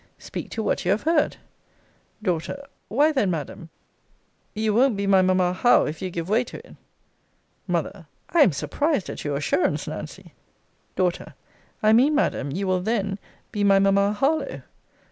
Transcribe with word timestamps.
Speak 0.17 0.49
to 0.49 0.63
what 0.63 0.83
you 0.83 0.89
have 0.89 1.03
heard. 1.03 1.37
D. 2.23 2.39
Why 2.87 3.11
then, 3.11 3.29
Madam 3.29 3.69
you 4.55 4.73
won't 4.73 4.97
be 4.97 5.05
my 5.05 5.21
mamma 5.21 5.53
HOWE, 5.53 5.85
if 5.85 6.01
you 6.01 6.09
give 6.09 6.27
way 6.27 6.43
to 6.43 6.57
it. 6.67 6.75
M. 7.69 7.75
I 8.31 8.39
am 8.41 8.51
surprised 8.51 9.11
at 9.11 9.23
your 9.23 9.37
assurance, 9.37 9.85
Nancy! 9.87 10.33
D. 10.95 11.07
I 11.83 11.93
mean, 11.93 12.15
Madam, 12.15 12.49
you 12.51 12.65
will 12.65 12.81
then 12.81 13.19
be 13.51 13.63
my 13.63 13.77
mamma 13.77 14.13
Harlowe. 14.13 14.63